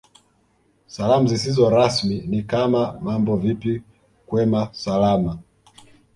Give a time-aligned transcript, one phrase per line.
[0.95, 3.81] Salamu zisizo rasmi ni kama Mambo vipi
[4.27, 5.37] kwema Salama